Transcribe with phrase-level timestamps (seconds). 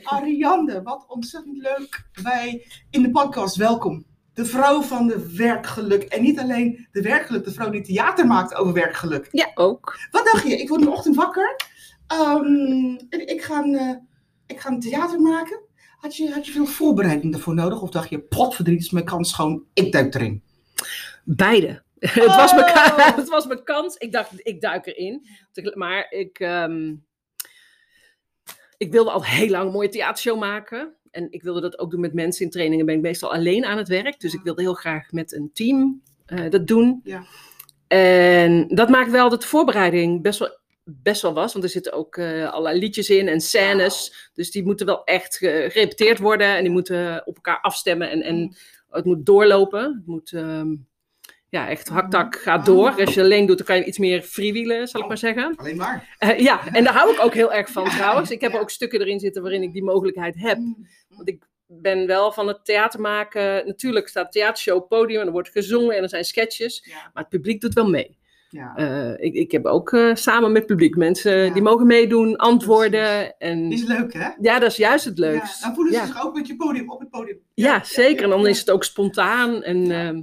[0.00, 3.56] Ariande, wat ontzettend leuk bij in de podcast.
[3.56, 4.04] Welkom.
[4.34, 6.02] De vrouw van de werkgeluk.
[6.02, 9.28] En niet alleen de werkgeluk, de vrouw die theater maakt over werkgeluk.
[9.30, 9.98] Ja, ook.
[10.10, 10.56] Wat dacht je?
[10.56, 11.56] Ik word in de ochtend wakker.
[12.06, 13.94] Ehm, en ik ga, een, eh,
[14.46, 15.60] ik ga een theater maken.
[15.98, 17.82] Had je, had je veel voorbereiding daarvoor nodig?
[17.82, 20.42] Of dacht je, potverdriet is mijn kans gewoon, ik duik erin?
[21.24, 21.82] Beide.
[21.98, 23.96] het, was mijn, ka- het was mijn kans.
[23.96, 25.26] Ik dacht, ik duik erin.
[25.74, 26.94] Maar ik, ehm,
[28.82, 30.94] ik wilde al heel lang een mooie theatershow maken.
[31.10, 32.86] En ik wilde dat ook doen met mensen in trainingen.
[32.86, 34.20] Ben ik meestal alleen aan het werk.
[34.20, 37.00] Dus ik wilde heel graag met een team eh, dat doen.
[37.04, 37.24] Ja.
[37.86, 41.52] En dat maakt wel dat de voorbereiding best wel, best wel was.
[41.52, 44.30] Want er zitten ook eh, allerlei liedjes in en scènes.
[44.34, 46.56] Dus die moeten wel echt gerepeteerd worden.
[46.56, 48.10] En die moeten op elkaar afstemmen.
[48.10, 48.56] En, en
[48.90, 49.82] het moet doorlopen.
[49.82, 50.32] Het moet...
[50.32, 50.74] ehm,
[51.52, 53.00] ja, echt haktak gaat door.
[53.00, 55.54] Als je alleen doet, dan kan je iets meer freewheelen, zal ik maar zeggen.
[55.56, 56.16] Alleen maar.
[56.18, 58.30] Eh, ja, en daar hou ik ook heel erg van Ja, trouwens.
[58.30, 58.58] Ik heb ja.
[58.58, 60.58] ook stukken erin zitten waarin ik die mogelijkheid heb.
[60.58, 60.86] Mm.
[61.08, 63.66] Want ik ben wel van het theater maken.
[63.66, 66.80] Natuurlijk staat theatershow op podium en er wordt gezongen en er zijn sketches.
[66.88, 66.94] Ja.
[66.94, 68.18] Maar het publiek doet wel mee.
[68.50, 68.74] ja.
[68.76, 71.52] Eh, ik, ik heb ook eh, samen met publiek mensen Ja.
[71.52, 73.36] die mogen meedoen, antwoorden.
[73.38, 74.28] En Is leuk, hè?
[74.40, 75.62] ja, dat is juist het Ja, leukst.
[75.62, 76.06] dan voelen ze Ja.
[76.06, 77.38] zich ook met je podium, op het podium.
[77.54, 78.22] Ja, zeker.
[78.24, 78.48] En dan ja.
[78.48, 79.62] is het ook spontaan.
[79.62, 80.06] En, Ja.
[80.06, 80.20] ehm,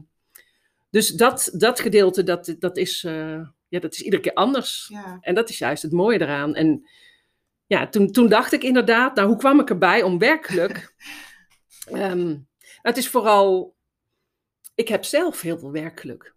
[0.89, 4.87] dus dat, dat gedeelte, dat, dat, is, eh, ja, dat is iedere keer anders.
[4.91, 5.17] Ja.
[5.21, 6.55] En dat is juist het mooie eraan.
[6.55, 6.89] En
[7.65, 10.77] ja, toen, toen dacht ik inderdaad, nou, hoe kwam ik erbij om werkgeluk?
[11.89, 12.37] Ehm,
[12.81, 13.75] het is vooral,
[14.75, 16.35] ik heb zelf heel veel werkgeluk.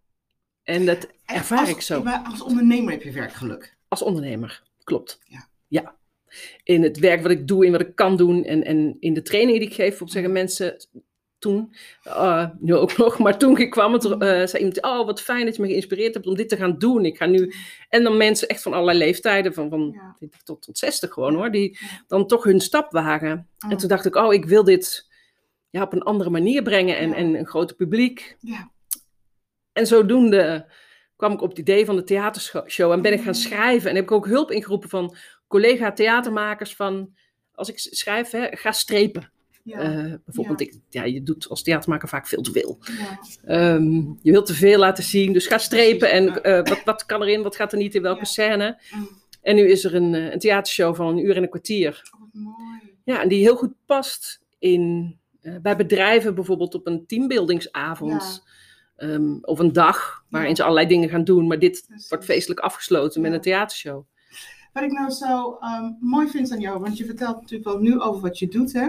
[0.63, 2.03] En dat ervaar als, ik zo.
[2.03, 3.77] Maar als ondernemer heb je werkgeluk.
[3.89, 5.21] Als ondernemer, klopt.
[5.25, 5.49] Ja.
[5.69, 5.97] ja.
[6.65, 9.23] In het werk wat ik doe, in wat ik kan doen en, en in de
[9.23, 10.87] trainingen die ik geef, zeggen mensen
[11.43, 15.45] toen, eh, nu ook nog, maar toen kwam, het, eh, zei iemand, oh wat fijn
[15.45, 17.05] dat je me geïnspireerd hebt om dit te gaan doen.
[17.05, 17.53] Ik ga nu,
[17.89, 20.15] en dan mensen echt van allerlei leeftijden, van, van Ja.
[20.17, 23.49] 20 tot, tot 60 gewoon hoor, die dan toch hun stap wagen.
[23.69, 25.09] En toen dacht ik, oh ik wil dit
[25.71, 27.15] ja, op een andere manier brengen en, Ja.
[27.15, 28.37] en een groter publiek.
[28.41, 28.71] Ja.
[29.73, 30.73] En zodoende
[31.17, 33.91] kwam ik op het idee van de theatershow en ben ik gaan schrijven.
[33.91, 35.17] En heb ik ook hulp ingeroepen van
[35.49, 37.15] collega-theatermakers van,
[37.55, 39.32] als ik schrijf, hè, ga strepen.
[39.63, 39.79] Ja.
[39.79, 42.79] Eh, bijvoorbeeld, Ik, ja, je doet als theatermaker vaak veel te veel.
[42.99, 43.19] ja.
[43.45, 46.11] Ehm, je wilt te veel laten zien, dus ga strepen.
[46.11, 48.81] En eh, wat, wat kan erin, wat gaat er niet in welke scène.
[48.95, 49.09] Mm.
[49.43, 52.11] En nu is er een, eh, een theatershow van een uur en een kwartier.
[52.15, 52.95] Oh, mooi.
[53.05, 55.17] Ja, en die heel goed past in,
[55.63, 58.43] bij bedrijven bijvoorbeeld op een teambuildingsavond.
[58.97, 61.47] ehm, of een dag waarin ze allerlei dingen gaan doen.
[61.47, 62.09] Maar dit Precies.
[62.09, 64.05] wordt feestelijk afgesloten met een theatershow.
[64.73, 68.01] Wat ik nou zo ehm, mooi vind aan jou, want je vertelt natuurlijk wel nu
[68.01, 68.89] over wat je doet, hè?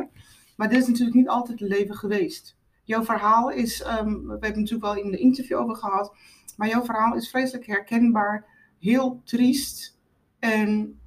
[0.56, 2.58] Maar dit is natuurlijk niet altijd het leven geweest.
[2.84, 6.16] Jouw verhaal is, ehm, we hebben het natuurlijk wel in de interview over gehad,
[6.58, 8.46] maar jouw verhaal is vreselijk herkenbaar,
[8.80, 10.00] heel triest.
[10.40, 11.00] En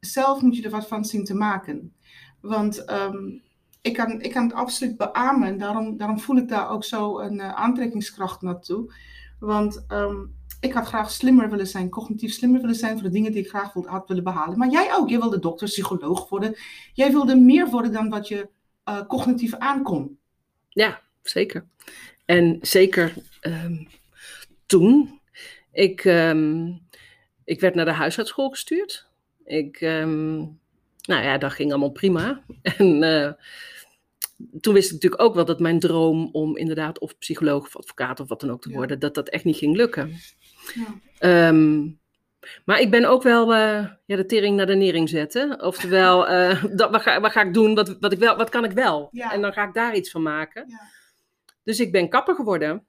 [0.00, 1.94] zelf moet je er wat van zien te maken.
[2.40, 3.38] Want ehm,
[3.82, 7.18] ik, kan, ik kan het absoluut beamen en daarom, daarom voel ik daar ook zo
[7.18, 8.92] een eh, aantrekkingskracht naartoe.
[9.38, 10.16] Want ehm,
[10.60, 13.48] ik had graag slimmer willen zijn, cognitief slimmer willen zijn voor de dingen die ik
[13.48, 14.58] graag had willen behalen.
[14.58, 16.56] Maar jij ook, jij wilde dokter, psycholoog worden.
[16.92, 18.48] Jij wilde meer worden dan wat je
[18.86, 20.18] eh, cognitief aankon.
[20.68, 21.66] Ja, zeker.
[22.24, 23.84] En zeker ehm,
[24.66, 25.20] toen.
[25.72, 26.72] Ik, ehm,
[27.44, 29.08] ik werd naar de huisartsschool gestuurd.
[29.44, 30.36] Ik, ehm,
[31.02, 32.42] nou ja, dat ging allemaal prima.
[32.78, 33.32] En eh,
[34.60, 38.20] toen wist ik natuurlijk ook wel dat mijn droom om inderdaad of psycholoog of advocaat
[38.20, 38.76] of wat dan ook te Ja.
[38.76, 40.12] worden, dat dat echt niet ging lukken.
[40.74, 41.48] Ja.
[42.64, 45.62] Maar ik ben ook wel eh, ja, de tering naar de nering zetten.
[45.62, 47.74] Oftewel, eh, dat, wat, ga, wat ga ik doen?
[47.74, 49.08] Wat, wat, ik wel, wat kan ik wel?
[49.10, 49.32] Ja.
[49.32, 50.64] En dan ga ik daar iets van maken.
[50.68, 50.80] Ja.
[51.62, 52.86] Dus ik ben kapper geworden.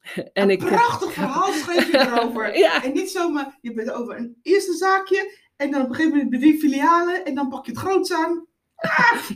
[0.32, 2.56] En een ik, prachtig verhaal schreef je erover.
[2.58, 2.84] Ja.
[2.84, 6.40] En niet zomaar, je bent over een eerste zaakje en dan op een gegeven moment
[6.40, 8.46] drie filialen en dan pak je het groots aan.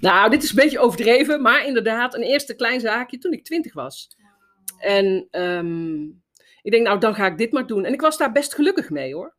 [0.01, 3.75] nou, dit is een beetje overdreven, maar inderdaad, een eerste klein zaakje toen ik twintig
[3.75, 4.17] was.
[4.79, 6.03] En ehm,
[6.63, 7.85] ik denk, nou, dan ga ik dit maar doen.
[7.85, 9.34] En ik was daar best gelukkig mee hoor.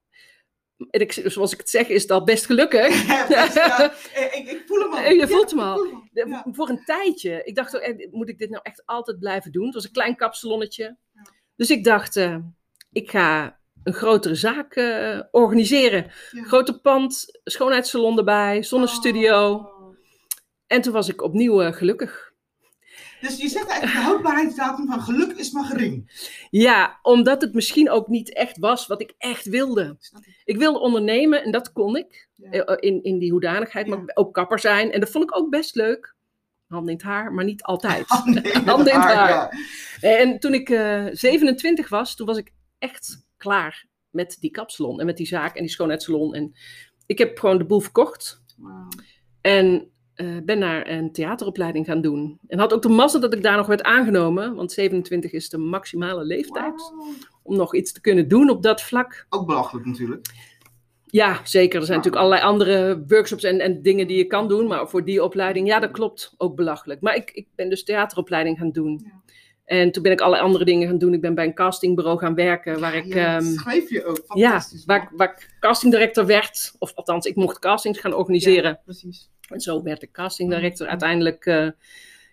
[0.90, 3.06] En ik, zoals ik het zeg, is dat best gelukkig.
[3.08, 3.94] Ja, best, ja.
[4.38, 5.12] Ik, ik voel hem al.
[5.12, 5.78] Je voelt hem al.
[5.78, 6.42] voel hem.
[6.54, 7.42] Voor een tijdje.
[7.44, 9.66] Ik dacht, eh, moet ik dit nou echt altijd blijven doen?
[9.66, 10.98] Het was een klein kapsalonnetje.
[11.56, 12.38] Dus ik dacht, eh,
[12.92, 16.12] ik ga een grotere zaak eh, organiseren.
[16.32, 16.44] Ja.
[16.44, 19.54] Groter pand, schoonheidssalon erbij, zonnestudio.
[19.54, 19.98] Oh.
[20.68, 22.34] En toen was ik opnieuw eh, gelukkig.
[23.28, 26.12] Dus je zegt eigenlijk de houdbaarheidsdatum van geluk is maar gering.
[26.50, 29.98] Ja, omdat het misschien ook niet echt was wat ik echt wilde.
[30.44, 32.30] Ik wilde ondernemen en dat kon ik.
[32.36, 32.50] Ja.
[32.52, 34.12] eh, In, in die hoedanigheid, maar Ja.
[34.14, 34.92] ook kapper zijn.
[34.92, 36.16] En dat vond ik ook best leuk.
[36.68, 38.06] Hand in het haar, maar niet altijd.
[38.08, 39.30] Hand in het haar, haar.
[40.02, 40.18] ja.
[40.20, 45.06] En toen ik eh 27 was, toen was ik echt klaar met die kapsalon en
[45.06, 46.34] met die zaak en die schoonheidssalon.
[46.34, 46.54] En
[47.06, 48.42] ik heb gewoon de boel verkocht.
[49.42, 52.40] En eh, ben naar een theateropleiding gaan doen.
[52.48, 55.58] En had ook de mazzel dat ik daar nog werd aangenomen, want 27 is de
[55.58, 56.94] maximale leeftijd
[57.44, 59.26] om nog iets te kunnen doen op dat vlak.
[59.30, 60.28] Ook belachelijk natuurlijk.
[61.06, 61.80] Ja, zeker.
[61.80, 62.04] Er zijn Ja.
[62.04, 65.68] natuurlijk allerlei andere workshops en, en dingen die je kan doen, maar voor die opleiding,
[65.68, 67.02] ja, dat klopt, ook belachelijk.
[67.02, 69.02] Maar ik, ik ben dus theateropleiding gaan doen.
[69.04, 69.22] Ja.
[69.66, 71.14] En toen ben ik allerlei andere dingen gaan doen.
[71.14, 73.06] Ik ben bij een castingbureau gaan werken, waar ik...
[73.06, 74.24] Ja, ehm, schreef je ook.
[74.34, 76.74] ja, waar, ik- waar ik castingdirector werd.
[76.80, 78.70] Of althans, ik mocht castings gaan organiseren.
[78.72, 79.30] Ja, precies.
[79.50, 80.88] En zo werd ik castingdirector.
[80.88, 81.68] Uiteindelijk eh,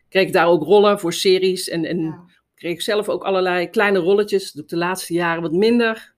[0.08, 1.68] kreeg ik daar ook rollen voor series.
[1.68, 2.20] En, en
[2.54, 4.44] kreeg ik zelf ook allerlei kleine rolletjes.
[4.44, 6.14] Dat doe ik de laatste jaren wat minder.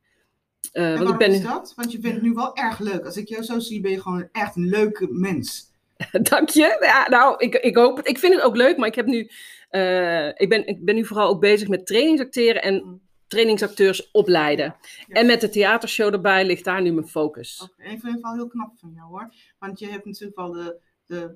[0.72, 1.32] En want ik ben...
[1.32, 1.72] is dat?
[1.76, 3.04] Want je bent nu wel erg leuk.
[3.04, 5.72] Als ik jou zo zie, ben je gewoon echt een leuke mens.
[6.30, 6.76] Dank je.
[6.80, 8.08] Ja, nou, ik, ik hoop het.
[8.08, 9.30] Ik vind het ook leuk, maar ik heb nu...
[9.74, 14.76] eh, ik, ben, ik ben nu vooral ook bezig met trainingsacteren en trainingsacteurs opleiden.
[15.06, 15.14] Ja.
[15.14, 17.60] En met de theatershow erbij ligt daar nu mijn focus.
[17.62, 19.34] Oké, en ik vind het wel heel knap van jou hoor.
[19.58, 20.76] Want je hebt natuurlijk wel de,
[21.06, 21.34] de,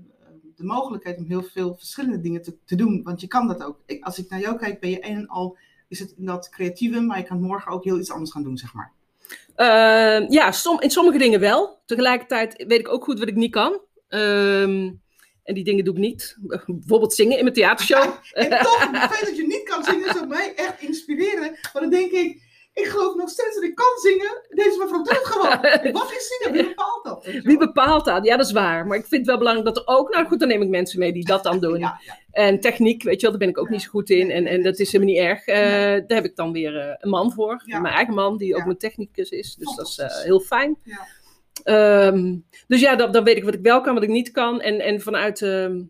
[0.57, 3.03] de mogelijkheid om heel veel verschillende dingen te, te doen.
[3.03, 3.81] Want je kan dat ook.
[3.87, 5.57] Ik, als ik naar jou kijk, ben je een en al,
[5.89, 8.75] is het dat creatieve, maar je kan morgen ook heel iets anders gaan doen, zeg
[8.75, 8.93] maar.
[9.55, 11.79] Eh, ja, som, in sommige dingen wel.
[11.87, 13.81] Tegelijkertijd weet ik ook goed wat ik niet kan.
[14.09, 14.91] Ehm,
[15.49, 16.37] en die dingen doe ik niet.
[16.67, 18.15] Bijvoorbeeld zingen in mijn theatershow.
[18.33, 21.59] En toch, het feit dat je niet kan zingen, zou mij echt inspireren.
[21.73, 22.43] Want dan denk ik,
[22.73, 24.43] ik geloof nog steeds dat ik kan zingen.
[24.49, 25.93] Deze mevrouw doet het gewoon.
[25.93, 26.59] Wat is zingen?
[26.59, 27.43] Wie bepaalt dat?
[27.43, 28.25] Wie bepaalt dat?
[28.25, 28.87] Ja, dat is waar.
[28.87, 30.13] Maar ik vind het wel belangrijk dat er ook...
[30.13, 31.79] Nou goed, dan neem ik mensen mee die dat dan doen.
[31.79, 32.19] Ja, ja.
[32.31, 33.73] En techniek, weet je wel, daar ben ik ook Ja.
[33.73, 34.31] niet zo goed in.
[34.31, 35.47] En, en dat is helemaal niet erg.
[35.47, 35.57] Eh.
[36.07, 37.63] Daar heb ik dan weer eh, een man voor.
[37.67, 39.55] Mijn eigen man, die ook mijn technicus is.
[39.55, 40.77] Dus dat is eh, heel fijn.
[40.83, 41.07] Ja.
[41.63, 44.61] Ehm, dus ja, dan, dan weet ik wat ik wel kan, wat ik niet kan.
[44.61, 45.81] En, en vanuit ehm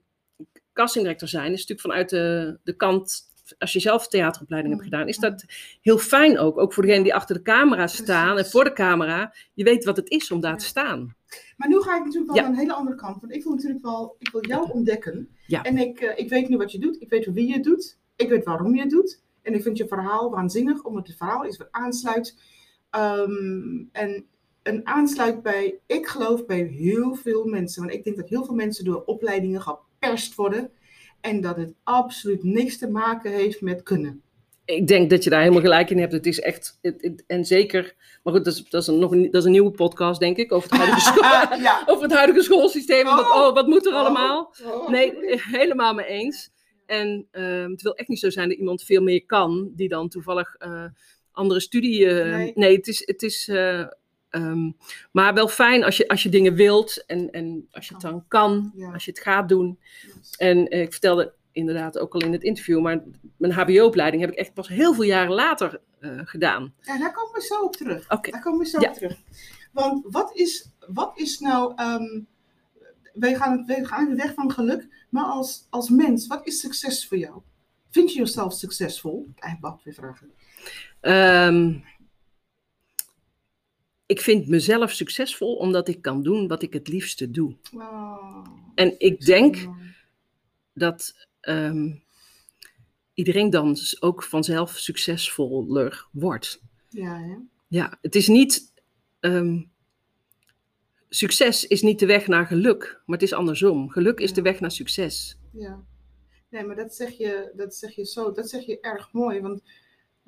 [0.78, 3.22] castingdirector zijn, is natuurlijk vanuit de, de kant,
[3.58, 5.44] als je zelf theateropleiding hebt gedaan, is dat
[5.80, 6.58] heel fijn ook.
[6.58, 9.34] Ook voor degenen die achter de camera staan en voor de camera.
[9.54, 11.14] Je weet wat het is om daar te staan.
[11.56, 12.42] Maar nu ga ik natuurlijk wel Ja.
[12.42, 13.20] naar een hele andere kant.
[13.20, 15.28] Want ik wil natuurlijk wel, ik wil jou ontdekken.
[15.46, 15.62] Ja.
[15.62, 17.00] En ik, eh, ik weet nu wat je doet.
[17.00, 17.98] Ik weet wie je doet.
[18.16, 19.22] Ik weet waarom je het doet.
[19.42, 22.42] En ik vind je verhaal waanzinnig, omdat het verhaal is wat aansluit.
[22.90, 24.26] Ehm, en
[24.68, 27.82] een aansluit bij, ik geloof bij heel veel mensen.
[27.82, 30.70] Want ik denk dat heel veel mensen door opleidingen geperst worden.
[31.20, 34.22] En dat het absoluut niks te maken heeft met kunnen.
[34.64, 36.12] Ik denk dat je daar helemaal gelijk in hebt.
[36.12, 39.10] Het is echt, het, het- en zeker, maar goed, dat is, dat, is een, nog
[39.12, 41.82] een, dat is een nieuwe podcast, denk ik, over het huidige, school, ja.
[41.86, 43.04] over het huidige schoolsysteem.
[43.04, 43.36] wat- Oh.
[43.36, 43.98] oh, wat moet er Oh.
[43.98, 44.54] allemaal?
[44.64, 44.88] Oh.
[44.88, 45.12] Nee,
[45.60, 46.50] helemaal mee eens.
[46.86, 50.08] En ehm, het wil echt niet zo zijn dat iemand veel meer kan, die dan
[50.08, 50.84] toevallig eh,
[51.32, 52.06] andere studie.
[52.06, 52.52] eh, Nee.
[52.54, 52.76] nee.
[52.76, 53.02] het is.
[53.06, 53.48] Het is
[54.30, 54.70] eh, ehm,
[55.12, 58.24] maar wel fijn als je, als je dingen wilt en, en als je het dan
[58.28, 58.92] kan, Ja.
[58.92, 59.78] als je het gaat doen.
[60.02, 60.30] Yes.
[60.36, 63.02] En eh, ik vertelde inderdaad ook al in het interview, maar
[63.36, 66.74] mijn HBO-opleiding heb ik echt pas heel veel jaren later eh, gedaan.
[66.80, 68.10] Ja, daar komen we zo op terug.
[68.10, 68.30] Oké.
[68.30, 68.88] Daar komen we zo Ja.
[68.88, 69.16] op terug.
[69.72, 71.72] Want wat is, wat is nou.
[71.76, 72.20] ehm,
[73.12, 77.06] wij, gaan, wij gaan de weg van geluk, maar als, als mens, wat is succes
[77.08, 77.40] voor jou?
[77.90, 79.28] Vind je jezelf succesvol?
[79.34, 80.30] Eigenlijk wat weer vragen.
[81.00, 81.74] Ehm,
[84.08, 87.56] ik vind mezelf succesvol omdat ik kan doen wat ik het liefste doe.
[87.72, 88.46] Wow.
[88.74, 89.68] En ik denk
[90.74, 91.92] dat ehm,
[93.14, 96.62] iedereen dan ook vanzelf succesvoller wordt.
[96.88, 97.36] Ja, hè?
[97.68, 98.72] Ja, het is niet.
[99.20, 99.62] ehm,
[101.08, 103.90] succes is niet de weg naar geluk, maar het is andersom.
[103.90, 105.38] Geluk is de weg naar succes.
[105.52, 105.84] Ja.
[106.50, 109.40] Nee, maar dat zeg je, dat zeg je zo, dat zeg je erg mooi.
[109.40, 109.62] Want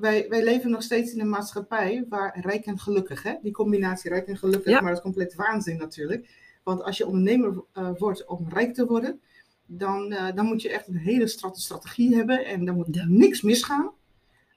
[0.01, 3.35] wij, wij leven nog steeds in een maatschappij waar rijk en gelukkig, hè?
[3.43, 4.81] Die combinatie rijk en gelukkig, Ja.
[4.81, 6.29] maar dat is compleet waanzin natuurlijk.
[6.63, 9.21] Want als je ondernemer eh, wordt om rijk te worden,
[9.67, 13.43] dan, eh, dan moet je echt een hele strate strategie hebben en dan moet niks
[13.43, 13.91] misgaan.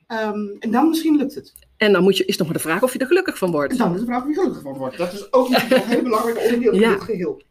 [0.08, 1.54] Ehm, en dan misschien lukt het.
[1.78, 3.54] En dan moet je, is nog maar de vraag of je er gelukkig van En
[3.54, 3.78] wordt.
[3.78, 4.98] dan is de vraag wie gelukkig van wordt.
[4.98, 6.88] Dat is ook een heel belangrijk onderdeel Ja.
[6.88, 7.42] in dit geheel.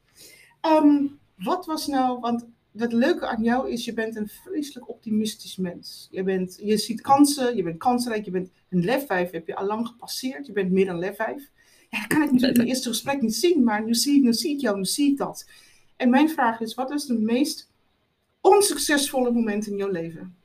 [0.61, 1.06] Ehm,
[1.37, 6.08] wat was nou, want het leuke aan jou is, je bent een vreselijk optimistisch mens.
[6.10, 9.56] Je, bent, je ziet kansen, je bent kansrijk, je bent een lef 5, heb je
[9.56, 10.46] al lang gepasseerd.
[10.46, 11.50] Je bent meer dan lef 5.
[11.88, 14.34] Ja, dat kan ik natuurlijk in het eerste gesprek niet zien, maar nu zie, ik,
[14.34, 15.48] zie ik jou, nu zie ik dat.
[15.96, 17.70] En mijn vraag is, wat is de meest
[18.40, 20.36] onsuccesvolle moment in jouw leven?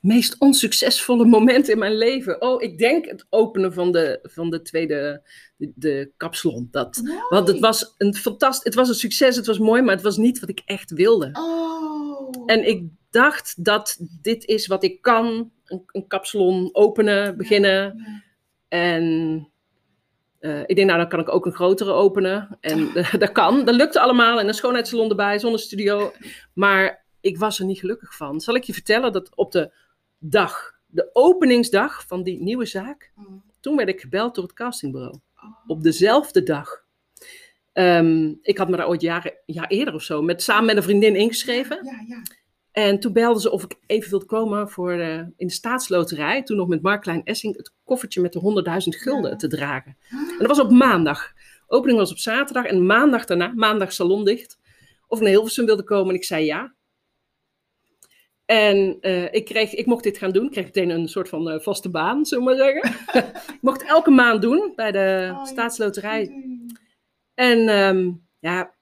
[0.00, 2.42] Meest onsuccesvolle moment in mijn leven.
[2.42, 5.22] Oh, ik denk het openen van de, van de tweede
[5.56, 6.68] de, de kapsalon.
[6.70, 10.04] Dat, want het was een fantastisch, het was een succes, het was mooi, maar het
[10.04, 11.30] was niet wat ik echt wilde.
[11.32, 12.42] Oh.
[12.46, 15.50] En ik dacht dat dit is wat ik kan.
[15.64, 18.04] Een, een kapsalon openen, beginnen.
[18.68, 19.48] En
[20.38, 22.58] eh, ik denk, nou, dan kan ik ook een grotere openen.
[22.60, 23.64] En eh, dat kan.
[23.64, 24.40] Dat lukte allemaal.
[24.40, 26.12] En een schoonheidssalon erbij, zonnestudio.
[26.54, 28.40] Maar ik was er niet gelukkig van.
[28.40, 29.72] Zal ik je vertellen dat op de
[30.20, 33.42] dag, de openingsdag van die nieuwe zaak, Mm.
[33.60, 35.14] toen werd ik gebeld door het castingbureau.
[35.36, 35.44] Oh.
[35.66, 36.84] Op dezelfde dag.
[37.72, 40.76] Ehm, ik had me daar ooit jaren, een jaar eerder of zo met, samen met
[40.76, 41.78] een vriendin ingeschreven.
[41.84, 42.22] Ja, ja.
[42.72, 46.56] En toen belden ze of ik even wilde komen voor eh, in de staatsloterij, toen
[46.56, 49.36] nog met Mark Klein Essing, het koffertje met de 100.000 gulden Ja.
[49.36, 49.96] te dragen.
[50.10, 51.32] En dat was op maandag.
[51.66, 54.58] Opening was op zaterdag en maandag daarna, maandag salon dicht,
[55.06, 56.72] of ik naar Hilversum wilde komen en ik zei ja.
[58.50, 60.44] En eh, ik, kreeg, ik mocht dit gaan doen.
[60.44, 62.90] Ik kreeg meteen een soort van eh, vaste baan, zullen we maar zeggen.
[63.54, 66.32] ik mocht elke maand doen bij de Oh, staatsloterij.
[67.34, 68.74] En ehm, ja,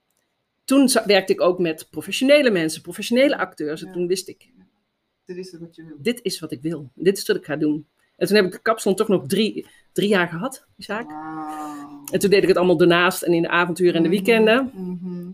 [0.65, 3.83] toen werkte ik ook met professionele mensen, professionele acteurs.
[3.85, 4.51] En toen wist ik,
[5.25, 5.97] Dit is het wat je wil.
[5.99, 6.91] dit is wat ik wil.
[6.95, 7.87] Dit is wat ik ga doen.
[8.17, 11.11] En toen heb ik de kapsalon toch nog drie, drie jaar gehad, die zaak.
[12.13, 14.71] En toen deed ik het allemaal daarnaast en in de avonturen en de weekenden.
[14.75, 15.31] Mhm.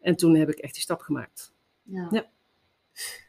[0.00, 1.52] En toen heb ik echt die stap gemaakt.
[1.82, 2.32] Ja.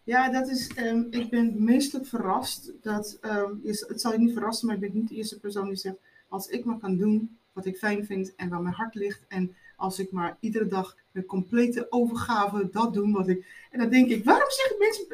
[0.04, 0.30] Ja.
[0.30, 4.68] Dat is, ehm, ik ben meestelijk verrast dat, ehm, je- het zal je niet verrassen,
[4.68, 7.66] maar ik ben niet de eerste persoon die zegt, als ik maar kan doen wat
[7.66, 11.26] ik fijn vind en waar mijn hart ligt en als ik maar iedere dag met
[11.26, 15.06] complete overgave dat doen wat ik, en dan denk ik, waarom zeggen mensen,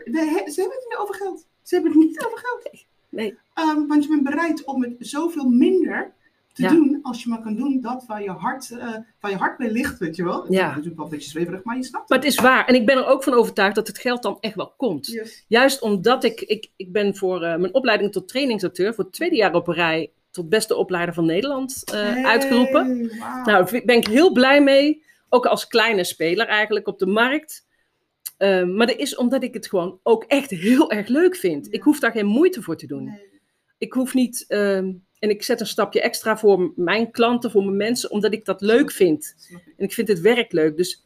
[0.54, 1.46] ze hebben het niet over geld.
[1.62, 2.86] Ze hebben het niet over geld.
[3.10, 3.38] Nee.
[3.54, 6.14] Ehm, want je bent bereid om het zoveel minder
[6.54, 6.70] te Ja.
[6.70, 8.70] doen als je maar kan doen dat waar je hart,
[9.20, 10.42] waar je hart bij ligt, weet je wel.
[10.42, 10.68] Het is Ja.
[10.68, 12.66] natuurlijk wel een beetje zweverig, maar je snapt Maar het is waar.
[12.68, 15.08] En ik ben er ook van overtuigd dat het geld dan echt wel komt.
[15.08, 15.46] Yes.
[15.48, 19.36] Juist omdat ik, ik, ik ben voor eh, mijn opleiding tot trainingsacteur, voor het tweede
[19.36, 23.12] jaar op een rij, tot beste opleider van Nederland eh, Hey, uitgeroepen.
[23.18, 25.04] Nou, daar ben ik heel blij mee.
[25.30, 27.66] Ook als kleine speler eigenlijk op de markt.
[28.38, 31.66] Ehm, maar dat is omdat ik het gewoon ook echt heel erg leuk vind.
[31.66, 31.72] Ja.
[31.72, 33.04] Ik hoef daar geen moeite voor te doen.
[33.04, 33.30] Nee.
[33.78, 34.46] Ik hoef niet.
[34.48, 38.46] ehm, en ik zet een stapje extra voor mijn klanten, voor mijn mensen, omdat ik
[38.46, 39.36] dat leuk vind.
[39.78, 40.78] En ik vind het werk leuk.
[40.78, 41.06] Dus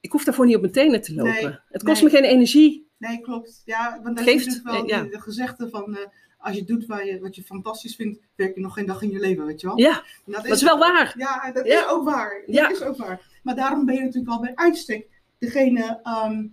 [0.00, 1.32] ik hoef daarvoor niet op mijn tenen te lopen.
[1.32, 2.12] Nee, het kost nee.
[2.12, 2.88] me geen energie.
[2.96, 3.62] Nee, klopt.
[3.64, 5.02] Ja, want dat Geeft, is natuurlijk wel eh, ja.
[5.02, 6.06] de, de gezegde van eh,
[6.38, 9.10] als je doet waar je, wat je fantastisch vindt, werk je nog geen dag in
[9.10, 9.78] je leven, weet je wel?
[9.78, 9.96] Ja,
[10.26, 11.14] En dat dat is wel waar.
[11.16, 11.78] Ja, dat Ja.
[11.78, 12.42] is ook waar.
[12.46, 12.70] Dat Ja.
[12.70, 13.40] is ook waar.
[13.42, 15.06] Maar daarom ben je natuurlijk wel bij uitstek
[15.38, 16.46] degene ehm,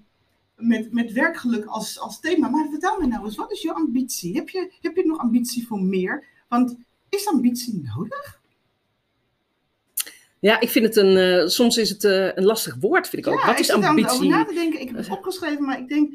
[0.56, 2.50] met, met werkgeluk als, als thema.
[2.50, 4.36] Maar vertel me nou eens, wat is je ambitie?
[4.36, 6.24] Heb je, heb je nog ambitie voor meer?
[6.48, 6.76] Want
[7.10, 8.40] is ambitie nodig?
[10.40, 11.18] Ja, ik vind het een.
[11.18, 13.42] eh, soms is het eh, een lastig woord, vind ik ook.
[13.42, 14.30] Wat ik is zit aan- over ambitie?
[14.30, 14.82] na te denken.
[14.82, 16.14] Ik heb het opgeschreven, maar ik denk...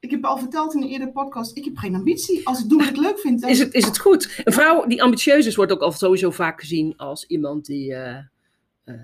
[0.00, 2.46] Ik heb al verteld in een eerdere podcast, ik heb geen ambitie.
[2.46, 3.50] Als ik doe wat ik leuk vind, dan...
[3.50, 4.40] Is het, is het goed?
[4.44, 7.94] Een vrouw die ambitieus is, wordt ook al sowieso vaak gezien als iemand die.
[7.94, 8.16] eh,
[8.84, 8.94] eh,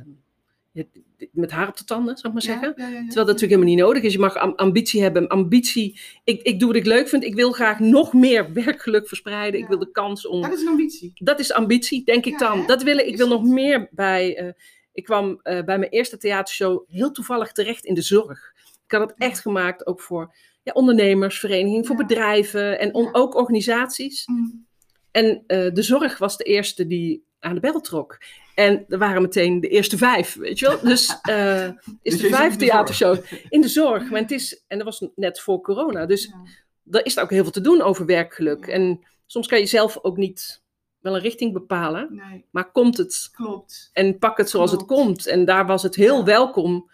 [1.33, 2.75] met haar op de tanden, zou ik maar zeggen.
[2.77, 3.05] ja, ja, ja.
[3.07, 4.13] Terwijl dat natuurlijk helemaal niet nodig is.
[4.13, 5.29] Je mag am- ambitie hebben.
[5.29, 7.25] Ambitie, ik, ik doe wat ik leuk vind.
[7.25, 9.61] Ik wil graag nog meer werkgeluk verspreiden.
[9.61, 10.43] Ik wil de kans om...
[10.43, 11.13] Dat is een ambitie.
[11.15, 12.67] Dat is ambitie, denk ik dan.
[12.67, 13.07] Dat wil ik.
[13.07, 14.37] Ik wil nog meer bij...
[14.37, 14.49] eh,
[14.93, 18.53] ik kwam eh, bij mijn eerste theatershow heel toevallig terecht in de zorg.
[18.85, 23.35] Ik had het echt gemaakt ook voor ja, ondernemers, verenigingen, voor bedrijven en on- ook
[23.35, 24.27] organisaties.
[24.27, 24.67] Mm.
[25.11, 28.19] En eh, de zorg was de eerste die aan de bel trok.
[28.55, 30.81] En er waren meteen de eerste vijf, weet je wel.
[30.81, 31.73] Dus eh, is
[32.03, 34.11] Dus de vijf theatershow in de zorg.
[34.11, 36.07] Maar het is, en dat was net voor corona.
[36.07, 36.99] Dus Ja.
[36.99, 38.67] er is ook heel veel te doen over werkgeluk.
[38.67, 40.63] En soms kan je zelf ook niet
[41.01, 42.09] wel een richting bepalen.
[42.11, 43.91] Nee, Maar komt het klopt.
[43.93, 45.27] en pak het zoals het komt.
[45.27, 46.25] En daar was het heel Ja.
[46.25, 46.91] welkom.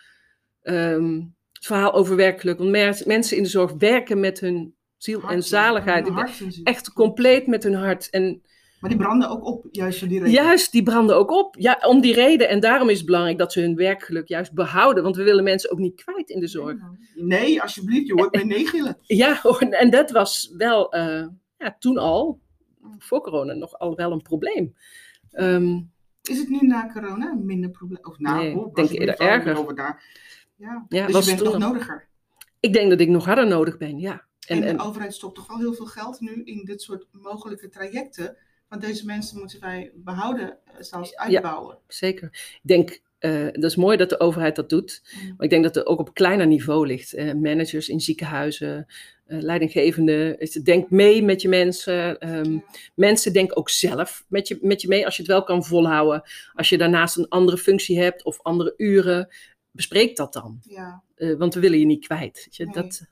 [0.63, 1.15] ehm,
[1.53, 2.59] het verhaal over werkgeluk.
[2.59, 2.71] Want
[3.07, 6.07] mensen in de zorg werken met hun ziel en zaligheid.
[6.09, 6.31] en.
[6.65, 8.11] Echt compleet met hun hart.
[8.11, 8.43] En
[8.83, 10.33] Maar die branden ook op, juist voor die reden.
[10.33, 11.57] Juist, die branden ook op.
[11.59, 12.49] Ja, om die reden.
[12.49, 15.03] En daarom is het belangrijk dat ze hun werkgeluk juist behouden.
[15.03, 16.77] Want we willen mensen ook niet kwijt in de zorg.
[17.15, 18.97] Nee, alsjeblieft, je hoort mij nee gillen.
[19.07, 21.27] Ja, en dat was wel eh,
[21.59, 22.41] ja, toen al,
[22.99, 24.75] voor corona, nog al wel een probleem.
[25.31, 25.81] Ehm,
[26.23, 28.05] Is het nu na corona een minder probleem?
[28.05, 29.59] Of nou, Nee, oh, ik denk eerder erger.
[29.59, 30.03] Over daar.
[30.57, 32.09] Ja, Ja, dus was je bent nog nog- nodiger.
[32.61, 34.13] ik denk dat ik nog harder nodig ben, ja.
[34.47, 37.07] En, En, de en, overheid stopt toch wel heel veel geld nu in dit soort
[37.11, 38.37] mogelijke trajecten.
[38.73, 41.79] Want deze mensen moeten wij behouden, eh, zelfs uitbouwen.
[41.89, 42.29] zeker.
[42.33, 45.03] Ik denk, eh, dat is mooi dat de overheid dat doet.
[45.15, 45.29] Mm.
[45.29, 47.17] Maar ik denk dat het ook op kleiner niveau ligt.
[47.35, 48.87] Managers in ziekenhuizen,
[49.27, 50.49] eh leidinggevende.
[50.63, 52.19] Denk mee met je mensen.
[52.19, 52.63] ehm, Ja.
[52.95, 56.23] mensen denken ook zelf met je, met je mee als je het wel kan volhouden.
[56.55, 59.29] Als je daarnaast een andere functie hebt of andere uren,
[59.71, 60.59] bespreek dat dan.
[60.63, 61.03] Ja.
[61.39, 62.37] Want we willen je niet kwijt.
[62.45, 62.65] Weet je?
[62.65, 62.75] Nee.
[62.75, 63.12] Dat, ja.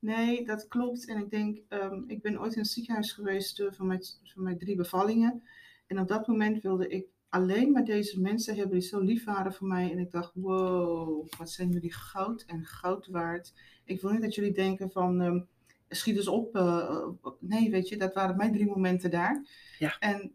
[0.00, 1.06] Nee, dat klopt.
[1.08, 4.42] En ik denk, ehm, ik ben ooit in het ziekenhuis geweest eh, van, mijn, van
[4.42, 5.42] mijn drie bevallingen.
[5.86, 9.52] En op dat moment wilde ik alleen maar deze mensen hebben die zo lief waren
[9.52, 9.90] voor mij.
[9.90, 13.52] En ik dacht, wow, wat zijn jullie goud en goud waard.
[13.84, 15.40] Ik wil niet dat jullie denken van, ehm,
[15.88, 16.56] schiet eens op.
[16.56, 17.06] eh,
[17.38, 19.46] nee, weet je, dat waren mijn drie momenten daar.
[19.78, 19.96] Ja.
[19.98, 20.32] En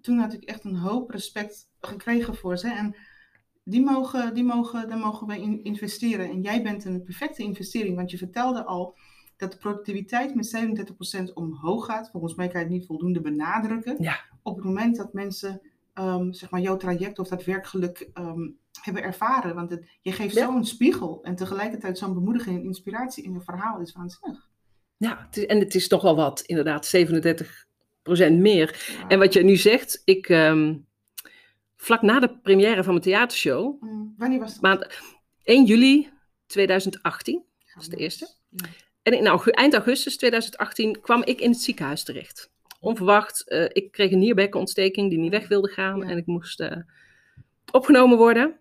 [0.00, 2.68] toen had ik echt een hoop respect gekregen voor ze.
[2.70, 2.96] En
[3.70, 6.30] die mogen, die mogen, daar mogen wij in investeren.
[6.30, 8.96] En jij bent een perfecte investering, want je vertelde al
[9.36, 10.56] dat de productiviteit met
[11.30, 12.10] 37% omhoog gaat.
[12.10, 13.96] Volgens mij kan je het niet voldoende benadrukken.
[13.98, 14.20] Ja.
[14.42, 15.60] Op het moment dat mensen
[15.94, 18.48] ehm, zeg maar jouw traject of dat werkgeluk ehm,
[18.82, 19.54] hebben ervaren.
[19.54, 20.44] Want het, je geeft Ja.
[20.46, 23.80] zo'n spiegel en tegelijkertijd zo'n bemoediging en inspiratie in je verhaal.
[23.80, 24.48] is waanzinnig.
[24.96, 28.94] Ja, het is- en het is toch wel wat, inderdaad, 37% meer.
[29.00, 29.08] Ja.
[29.08, 30.76] En wat je nu zegt, ik, ehm,
[31.80, 34.60] vlak na de première van mijn theatershow, Mm, wanneer was het?
[34.62, 34.86] maand
[35.44, 36.08] 1 juli
[36.46, 37.44] 2018,
[37.74, 38.28] dat is de eerste.
[38.50, 38.66] Ja.
[39.02, 42.50] en in eind augustus 2018 kwam ik in het ziekenhuis terecht.
[42.80, 46.06] Onverwacht, eh, ik kreeg een nierbekkenontsteking die niet weg wilde gaan Ja.
[46.08, 46.76] en ik moest eh,
[47.72, 48.58] opgenomen worden.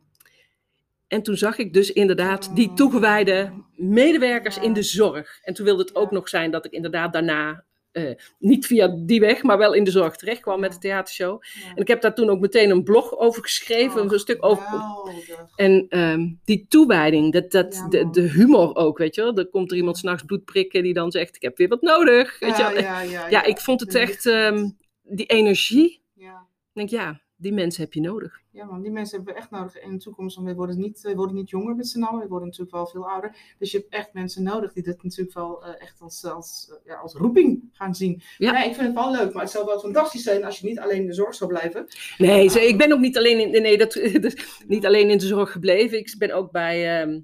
[1.07, 2.75] En toen zag ik dus inderdaad die Oh.
[2.75, 4.61] toegewijde medewerkers Ja.
[4.61, 5.39] in de zorg.
[5.41, 7.63] En toen wilde het ook nog zijn dat ik inderdaad daarna,
[7.97, 11.43] eh, niet via die weg, maar wel in de zorg terecht kwam met de theatershow.
[11.43, 11.69] Ja.
[11.75, 14.63] En ik heb daar toen ook meteen een blog over geschreven, Oh, een stuk over.
[14.65, 15.45] geweldig.
[15.55, 19.35] En ehm, die toewijding, dat, dat, Ja, de, de humor ook, weet je wel.
[19.35, 22.39] Er komt er iemand s'nachts bloed prikken die dan zegt, ik heb weer wat nodig.
[22.39, 24.69] Weet je ja, ja, ik vond het echt, ehm,
[25.03, 26.01] die energie.
[26.13, 26.47] Ja.
[26.73, 28.41] Ik denk, ja, die mensen heb je nodig.
[28.51, 30.35] Ja, man, die mensen hebben we echt nodig in de toekomst.
[30.35, 32.87] Want we worden niet, we worden niet jonger met z'n allen, we worden natuurlijk wel
[32.87, 33.35] veel ouder.
[33.59, 36.85] Dus je hebt echt mensen nodig die dit natuurlijk wel eh, echt als, als, eh,
[36.85, 38.21] ja, als roeping gaan zien.
[38.37, 38.63] Ja.
[38.63, 41.01] Ik vind het wel leuk, maar het zou wel fantastisch zijn als je niet alleen
[41.01, 41.87] in de zorg zou blijven.
[42.17, 45.25] Nee, ze, ik ben ook niet alleen in, nee, dat, dus niet alleen in de
[45.25, 45.97] zorg gebleven.
[45.97, 47.19] Ik ben ook bij ehm,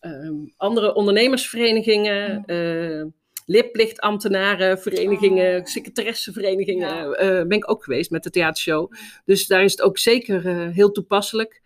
[0.00, 3.04] ehm, andere ondernemersverenigingen, eh
[3.48, 5.64] leerplichtambtenarenverenigingen, Oh.
[5.64, 6.88] secretaressenverenigingen.
[6.96, 7.10] Ja.
[7.12, 8.92] eh, ben ik ook geweest met de theatershow.
[9.24, 11.62] Dus daar is het ook zeker eh, heel toepasselijk.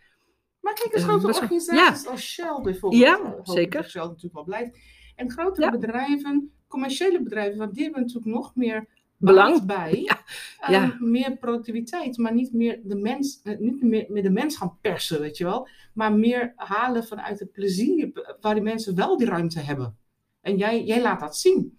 [0.60, 3.02] Maar kijk eens, Eh, grote organisaties als Shell bijvoorbeeld.
[3.02, 3.84] Ja, eh, zeker.
[3.84, 4.78] Shell natuurlijk wel blijft.
[5.16, 8.86] En grotere bedrijven, commerciële bedrijven, want die hebben natuurlijk nog meer
[9.16, 9.66] Belang.
[9.66, 10.10] bij.
[10.68, 10.96] Ja.
[11.00, 15.20] Meer productiviteit, maar niet meer de mens, eh, niet meer, meer de mens gaan persen,
[15.20, 15.68] weet je wel.
[15.94, 18.10] Maar meer halen vanuit het plezier,
[18.40, 19.96] waar die mensen wel die ruimte hebben.
[20.42, 21.78] En jij, jij laat dat zien.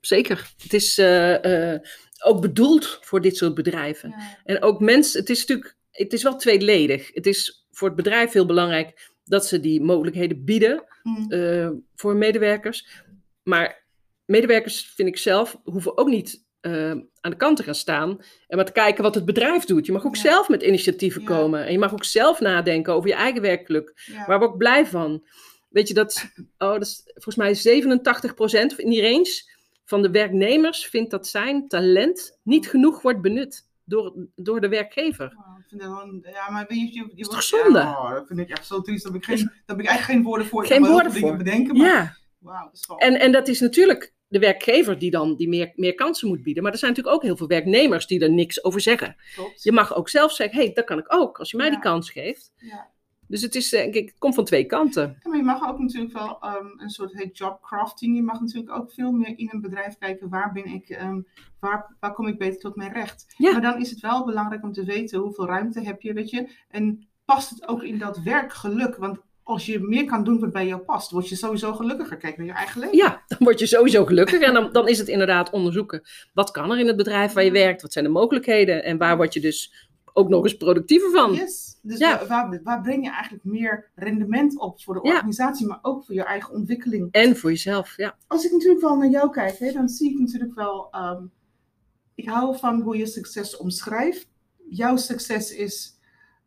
[0.00, 0.52] Zeker.
[0.62, 1.80] Het is eh, eh,
[2.24, 4.14] ook bedoeld voor dit soort bedrijven.
[4.44, 7.10] En ook mensen, het is natuurlijk, het is wel tweeledig.
[7.14, 11.30] Het is voor het bedrijf heel belangrijk dat ze die mogelijkheden bieden Mm.
[11.30, 12.86] eh, voor medewerkers.
[13.42, 13.84] Maar
[14.24, 18.56] medewerkers, vind ik zelf, hoeven ook niet eh, aan de kant te gaan staan en
[18.56, 19.86] maar te kijken wat het bedrijf doet.
[19.86, 20.20] Je mag ook Ja.
[20.20, 21.26] zelf met initiatieven Ja.
[21.26, 23.92] komen en je mag ook zelf nadenken over je eigen werkgeluk.
[24.06, 24.26] Ja.
[24.26, 25.24] Waar we ook blij van.
[25.72, 27.80] Weet je, dat, oh, dat is volgens mij
[28.72, 29.42] 87% in die range
[29.84, 35.24] van de werknemers vindt dat zijn talent niet genoeg wordt benut door, door de werkgever.
[35.26, 37.78] Oh, ik vind dat gewoon, ja, maar weet je, je, je is toch zonde?
[37.78, 39.02] Ja, oh, dat vind ik echt zo triest.
[39.04, 40.66] Daar heb ik, geen, daar heb ik eigenlijk geen woorden voor.
[40.66, 42.16] Geen woorden dingen bedenken, maar Ja,
[42.62, 42.98] dat is wel...
[42.98, 46.62] en, en dat is natuurlijk de werkgever die dan die meer, meer kansen moet bieden.
[46.62, 49.16] Maar er zijn natuurlijk ook heel veel werknemers die er niks over zeggen.
[49.34, 49.62] klopt.
[49.62, 51.72] Je mag ook zelf zeggen, hé, hey, dat kan ik ook, als je mij Ja.
[51.72, 52.52] die kans geeft.
[52.56, 52.90] Ja.
[53.32, 55.16] Dus het is, denk ik, het komt van twee kanten.
[55.22, 58.16] Ja, maar je mag ook natuurlijk wel ehm, een soort heet jobcrafting.
[58.16, 61.20] Je mag natuurlijk ook veel meer in een bedrijf kijken waar ben ik, ehm,
[61.60, 63.34] waar, waar kom ik beter tot mijn recht.
[63.36, 63.52] Ja.
[63.52, 66.48] Maar dan is het wel belangrijk om te weten hoeveel ruimte heb je, weet je.
[66.68, 68.96] En past het ook in dat werkgeluk?
[68.96, 72.16] Want als je meer kan doen wat bij jou past, word je sowieso gelukkiger.
[72.16, 72.96] Kijk naar je eigen leven.
[72.96, 74.40] Ja, dan word je sowieso gelukkig.
[74.40, 76.02] En dan, dan is het inderdaad onderzoeken.
[76.32, 77.82] Wat kan er in het bedrijf waar je werkt?
[77.82, 78.84] Wat zijn de mogelijkheden?
[78.84, 81.32] En waar word je dus ook nog eens productiever van?
[81.32, 81.78] Yes.
[81.82, 82.26] Dus Ja.
[82.62, 85.14] waar, breng je eigenlijk meer rendement op voor de Ja.
[85.14, 87.08] organisatie, maar ook voor je eigen ontwikkeling?
[87.12, 88.16] En voor jezelf, ja.
[88.26, 90.88] als ik natuurlijk wel naar jou kijk, hè, dan zie ik natuurlijk wel.
[90.90, 91.24] ehm,
[92.14, 94.28] ik hou van hoe je succes omschrijft.
[94.68, 95.98] Jouw succes is,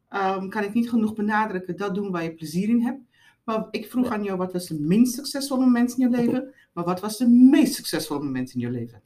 [0.10, 3.00] ehm, kan ik niet genoeg benadrukken, dat doen waar je plezier in hebt.
[3.44, 6.54] Maar ik vroeg aan jou, wat was de minst succesvolle moment in je leven?
[6.74, 9.02] Maar wat was de meest succesvolle moment in je leven?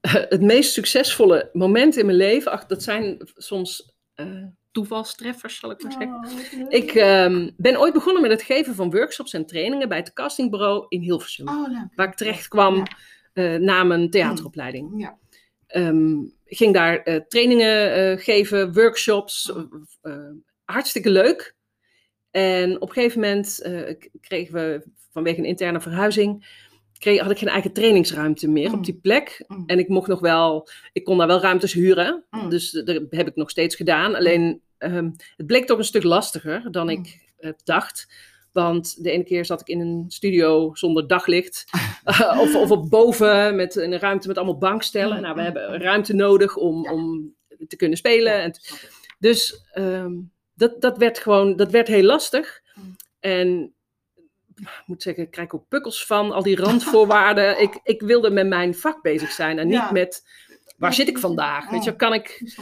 [0.00, 4.26] Het meest succesvolle moment in mijn leven, ach, dat zijn soms eh,
[4.70, 6.66] toevalstreffers, zal ik maar zeggen.
[6.68, 10.86] Ik ehm, ben ooit begonnen met het geven van workshops en trainingen bij het castingbureau
[10.88, 11.48] in Hilversum.
[11.48, 11.78] Oh.
[11.94, 12.84] Waar ik terecht kwam Ja.
[13.32, 14.92] eh, na mijn theateropleiding.
[14.96, 15.18] Ja.
[15.66, 19.50] Ehm, ik ging daar eh, trainingen eh, geven, workshops.
[19.52, 19.58] Oh.
[20.02, 20.30] eh, eh,
[20.64, 21.54] hartstikke leuk.
[22.30, 26.58] En op een gegeven moment eh, kregen we vanwege een interne verhuizing.
[27.00, 28.74] Kreeg, had ik geen eigen trainingsruimte meer Mm.
[28.74, 29.44] op die plek.
[29.46, 29.62] Mm.
[29.66, 32.24] En ik mocht nog wel, ik kon daar wel ruimtes huren.
[32.30, 32.48] Mm.
[32.50, 34.14] Dus dat heb ik nog steeds gedaan.
[34.14, 36.90] Alleen ehm, het bleek toch een stuk lastiger dan Mm.
[36.90, 38.28] ik eh, dacht.
[38.52, 41.64] Want de ene keer zat ik in een studio zonder daglicht.
[42.04, 45.16] Eh, of, of op boven met een ruimte met allemaal bankstellen.
[45.16, 45.82] Mm, Nou, we mm, hebben mm.
[45.82, 46.92] ruimte nodig om, Ja.
[46.92, 47.34] om
[47.68, 48.32] te kunnen spelen.
[48.32, 48.52] Ja, En
[49.18, 50.12] dus ehm,
[50.54, 52.60] dat, dat werd gewoon, dat werd heel lastig.
[52.74, 52.96] Mm.
[53.20, 53.72] En
[54.86, 57.60] moet zeggen, ik krijg ook pukkels van, al die randvoorwaarden.
[57.62, 60.24] ik, ik wilde met mijn vak bezig zijn en niet met
[60.80, 61.70] waar zit ik vandaag?
[61.70, 62.54] Weet je, kan ik.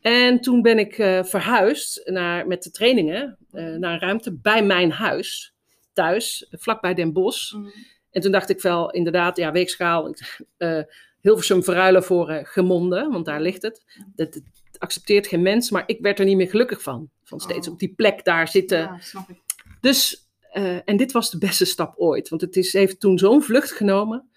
[0.00, 4.64] En toen ben ik eh, verhuisd naar, met de trainingen eh, naar een ruimte bij
[4.64, 5.54] mijn huis,
[5.92, 7.52] thuis, vlakbij Den Bosch.
[7.52, 7.72] Mm.
[8.10, 10.14] En toen dacht ik wel, inderdaad, ja, weegschaal,
[10.56, 10.80] eh
[11.20, 13.84] Hilversum verruilen voor eh Gemonden, want daar ligt het.
[14.14, 14.42] Dat, dat,
[14.78, 17.10] accepteert geen mens, maar ik werd er niet meer gelukkig van.
[17.24, 17.72] Van steeds Oh.
[17.72, 18.78] op die plek daar zitten.
[18.78, 19.36] Ja, snap ik.
[19.80, 20.25] Dus,
[20.56, 22.28] eh, en dit was de beste stap ooit.
[22.28, 24.28] Want het is, heeft toen zo'n vlucht genomen.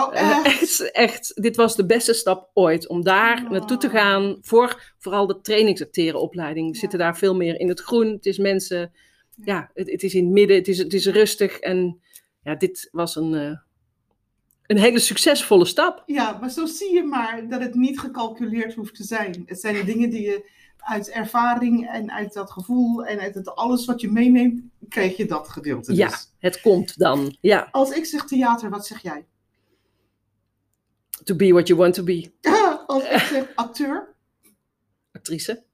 [0.00, 0.46] Oh, Eh, echt?
[0.46, 2.88] echt, echt, dit was de beste stap ooit.
[2.88, 3.50] Om daar Oh.
[3.50, 6.74] naartoe te gaan voor vooral de trainingsacterenopleiding.
[6.74, 6.80] Ja.
[6.80, 8.06] zitten daar veel meer in het groen.
[8.06, 8.92] Het is mensen,
[9.44, 11.58] ja, het, het is in het midden, het is, het is rustig.
[11.58, 12.00] En
[12.42, 13.56] ja, dit was een, eh,
[14.66, 16.02] een hele succesvolle stap.
[16.06, 19.42] Ja, maar zo zie je maar dat het niet gecalculeerd hoeft te zijn.
[19.46, 20.50] Het zijn de dingen die je
[20.82, 25.26] uit ervaring en uit dat gevoel en uit het alles wat je meeneemt, krijg je
[25.26, 25.94] dat gedeelte.
[25.94, 26.08] Ja.
[26.08, 26.32] Dus.
[26.38, 27.68] Het komt dan, ja.
[27.70, 29.26] Als ik zeg theater, wat zeg jij?
[31.24, 32.32] To be what you want to be.
[32.86, 34.14] Als ik zeg acteur
[35.12, 35.64] Actrice,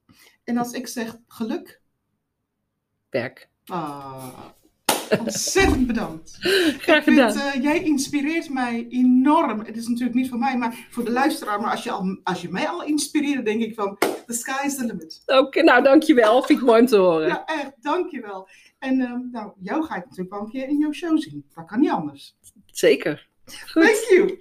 [0.44, 1.80] en als ik zeg geluk,
[3.10, 3.48] werk.
[3.66, 4.44] ah,
[5.20, 6.36] ontzettend bedankt.
[6.40, 7.52] Graag Ik vind, gedaan.
[7.52, 9.60] eh, jij inspireert mij enorm.
[9.60, 11.60] Het is natuurlijk niet voor mij, maar voor de luisteraar.
[11.60, 14.76] Maar als je, al, als je mij al inspireert, denk ik van, the sky is
[14.76, 15.22] the limit.
[15.26, 16.42] Oké, nou dankjewel.
[16.42, 17.28] Vind ik mooi om te horen.
[17.28, 18.48] Ja, echt, dankjewel.
[18.78, 21.44] En ehm, nou, jou ga ik natuurlijk wel een keer in jouw show zien.
[21.54, 22.36] Dat kan niet anders.
[22.66, 23.28] Zeker.
[23.72, 23.82] Goed.
[23.82, 24.38] Thank you.